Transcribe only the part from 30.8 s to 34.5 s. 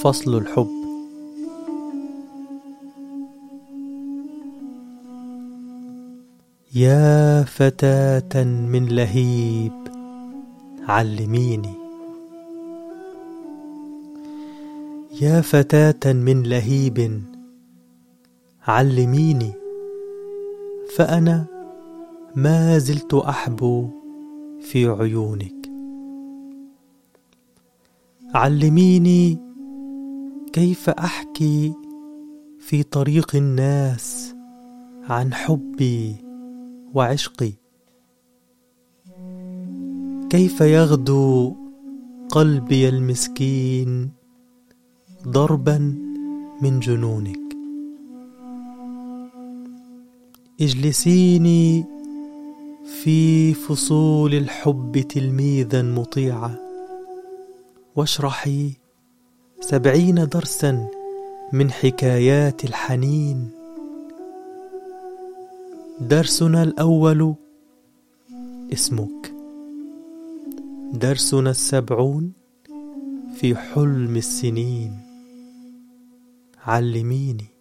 أحكي في طريق الناس